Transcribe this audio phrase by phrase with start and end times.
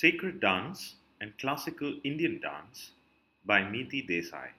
[0.00, 2.92] Sacred Dance and Classical Indian Dance
[3.44, 4.50] by Miti Desai.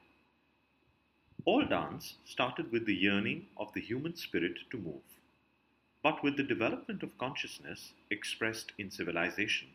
[1.45, 5.07] All dance started with the yearning of the human spirit to move.
[6.03, 9.69] But with the development of consciousness expressed in civilization,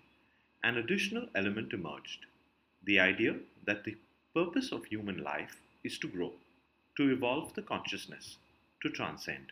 [0.62, 2.26] an additional element emerged
[2.82, 3.96] the idea that the
[4.34, 6.32] purpose of human life is to grow,
[6.98, 8.36] to evolve the consciousness,
[8.82, 9.46] to transcend.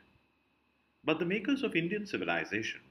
[1.02, 2.82] But the makers of Indian civilization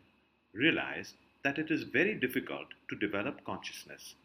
[0.53, 4.15] realized that it is very difficult to develop consciousness,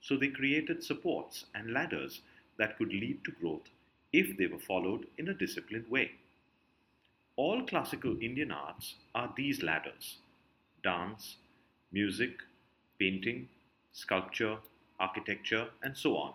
[0.00, 2.20] so they created supports and ladders
[2.58, 3.68] that could lead to growth
[4.12, 6.10] if they were followed in a disciplined way.
[7.36, 10.18] All classical Indian arts are these ladders
[10.82, 11.36] dance,
[11.90, 12.42] music,
[12.98, 13.48] painting,
[13.92, 14.58] sculpture,
[15.00, 16.32] architecture, and so on.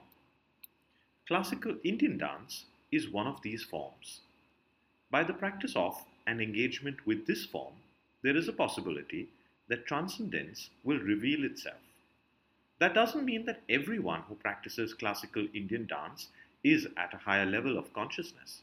[1.27, 4.21] Classical Indian dance is one of these forms.
[5.12, 7.74] By the practice of and engagement with this form,
[8.24, 9.29] there is a possibility
[9.70, 11.77] that transcendence will reveal itself.
[12.79, 16.27] That doesn't mean that everyone who practices classical Indian dance
[16.63, 18.62] is at a higher level of consciousness.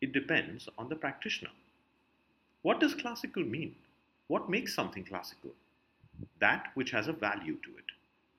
[0.00, 1.50] It depends on the practitioner.
[2.62, 3.74] What does classical mean?
[4.28, 5.50] What makes something classical?
[6.40, 7.84] That which has a value to it,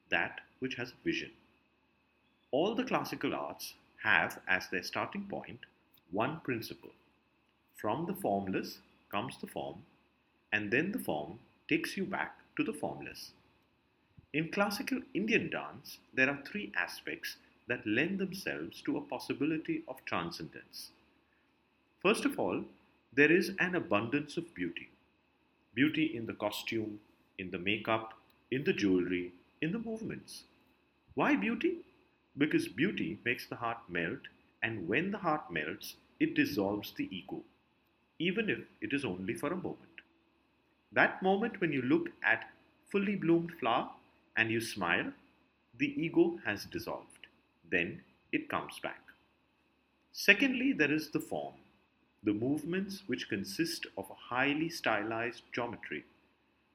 [0.09, 1.31] that which has a vision.
[2.51, 5.59] All the classical arts have as their starting point
[6.11, 6.91] one principle.
[7.75, 8.79] From the formless
[9.11, 9.83] comes the form,
[10.53, 13.31] and then the form takes you back to the formless.
[14.33, 20.03] In classical Indian dance, there are three aspects that lend themselves to a possibility of
[20.05, 20.91] transcendence.
[22.01, 22.63] First of all,
[23.13, 24.89] there is an abundance of beauty
[25.75, 26.99] beauty in the costume,
[27.37, 28.13] in the makeup,
[28.49, 30.43] in the jewelry, in the movements.
[31.15, 31.79] Why beauty?
[32.37, 34.19] Because beauty makes the heart melt,
[34.63, 37.41] and when the heart melts, it dissolves the ego,
[38.19, 40.01] even if it is only for a moment.
[40.91, 42.49] That moment when you look at
[42.89, 43.89] fully bloomed flower
[44.37, 45.11] and you smile,
[45.77, 47.27] the ego has dissolved.
[47.69, 48.01] Then
[48.31, 49.01] it comes back.
[50.11, 51.55] Secondly, there is the form,
[52.23, 56.05] the movements which consist of a highly stylized geometry.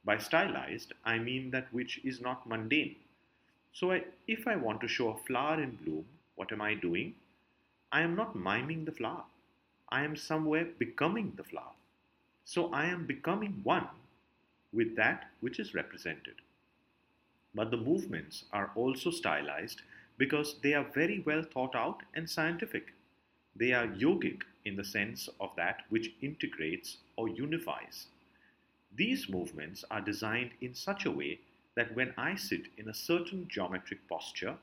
[0.04, 2.96] By stylized, I mean that which is not mundane.
[3.72, 6.04] So, I, if I want to show a flower in bloom,
[6.34, 7.14] what am I doing?
[7.92, 9.24] I am not miming the flower.
[9.88, 11.72] I am somewhere becoming the flower.
[12.52, 13.86] So, I am becoming one
[14.72, 16.34] with that which is represented.
[17.54, 19.82] But the movements are also stylized
[20.18, 22.92] because they are very well thought out and scientific.
[23.54, 28.08] They are yogic in the sense of that which integrates or unifies.
[28.96, 31.38] These movements are designed in such a way
[31.76, 34.56] that when I sit in a certain geometric posture,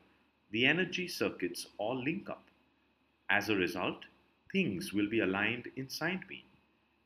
[0.52, 2.44] the energy circuits all link up.
[3.30, 4.04] As a result,
[4.52, 6.44] things will be aligned inside me,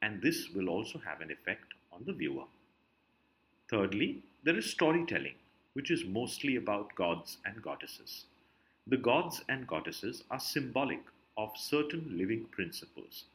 [0.01, 2.45] and this will also have an effect on the viewer.
[3.69, 5.35] Thirdly, there is storytelling,
[5.73, 8.25] which is mostly about gods and goddesses.
[8.88, 11.01] The gods and goddesses are symbolic
[11.38, 13.25] of certain living principles.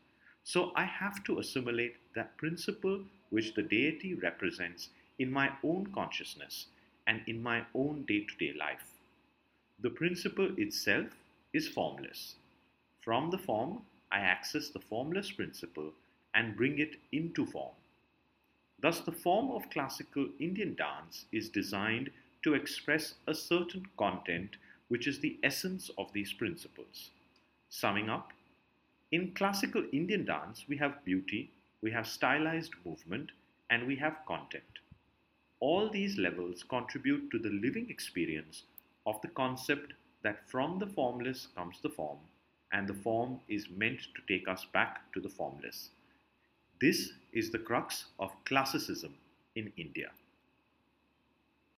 [0.44, 3.00] So I have to assimilate that principle
[3.30, 6.66] which the deity represents in my own consciousness
[7.06, 8.92] and in my own day to day life.
[9.80, 11.08] The principle itself
[11.52, 12.34] is formless.
[13.00, 15.92] From the form, I access the formless principle
[16.36, 17.74] and bring it into form.
[18.80, 22.10] Thus, the form of classical Indian dance is designed
[22.44, 24.50] to express a certain content
[24.88, 27.10] which is the essence of these principles.
[27.70, 28.32] Summing up,
[29.10, 33.30] in classical Indian dance, we have beauty, we have stylized movement,
[33.70, 34.62] and we have content.
[35.58, 38.64] All these levels contribute to the living experience
[39.06, 42.18] of the concept that from the formless comes the form,
[42.72, 45.90] and the form is meant to take us back to the formless.
[46.80, 49.14] This is the crux of classicism
[49.54, 50.10] in India.